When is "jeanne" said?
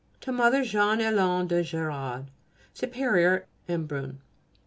0.63-0.97